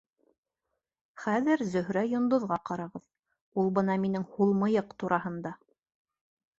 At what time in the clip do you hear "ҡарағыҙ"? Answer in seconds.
2.71-3.07